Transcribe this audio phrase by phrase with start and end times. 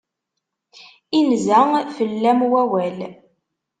[1.19, 1.61] Inza
[1.95, 2.99] fell-am wawal.